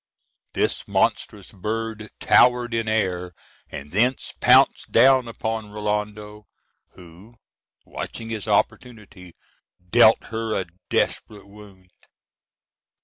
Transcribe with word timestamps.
This 0.53 0.87
monstrous 0.87 1.51
bird 1.51 2.09
towered 2.19 2.73
in 2.73 2.89
air, 2.89 3.33
and 3.69 3.91
thence 3.91 4.33
pounced 4.39 4.91
down 4.91 5.27
upon 5.27 5.69
Rinaldo, 5.69 6.47
who, 6.93 7.35
watching 7.85 8.29
his 8.29 8.47
opportunity, 8.47 9.35
dealt 9.91 10.23
her 10.31 10.59
a 10.59 10.65
desperate 10.89 11.45
wound. 11.47 11.91